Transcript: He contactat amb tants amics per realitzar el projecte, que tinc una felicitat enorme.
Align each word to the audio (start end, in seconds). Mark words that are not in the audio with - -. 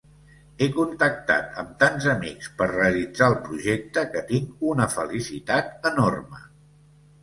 He 0.63 0.69
contactat 0.77 1.59
amb 1.65 1.75
tants 1.83 2.09
amics 2.15 2.49
per 2.63 2.69
realitzar 2.73 3.29
el 3.35 3.39
projecte, 3.47 4.09
que 4.17 4.27
tinc 4.35 4.69
una 4.75 4.93
felicitat 4.99 5.91
enorme. 5.97 6.47